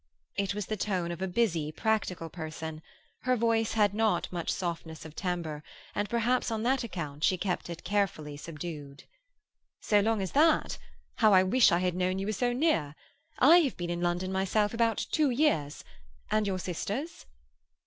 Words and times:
It 0.35 0.55
was 0.55 0.65
the 0.65 0.75
tone 0.81 1.11
of 1.11 1.21
a 1.21 1.27
busy, 1.27 1.71
practical 1.71 2.27
person. 2.27 2.81
Her 3.21 3.35
voice 3.35 3.73
had 3.73 3.93
not 3.93 4.31
much 4.33 4.49
softness 4.51 5.05
of 5.05 5.15
timbre, 5.15 5.61
and 5.93 6.09
perhaps 6.09 6.49
on 6.49 6.63
that 6.63 6.83
account 6.83 7.23
she 7.23 7.37
kept 7.37 7.69
it 7.69 7.83
carefully 7.83 8.35
subdued. 8.35 9.03
"So 9.81 9.99
long 9.99 10.19
as 10.19 10.31
that? 10.31 10.79
How 11.17 11.35
I 11.35 11.43
wish 11.43 11.71
I 11.71 11.77
had 11.77 11.93
known 11.93 12.17
you 12.17 12.25
were 12.25 12.33
so 12.33 12.51
near! 12.51 12.95
I 13.37 13.57
have 13.59 13.77
been 13.77 13.91
in 13.91 14.01
London 14.01 14.31
myself 14.31 14.73
about 14.73 15.05
two 15.11 15.29
years. 15.29 15.83
And 16.31 16.47
your 16.47 16.57
sisters?" 16.57 17.27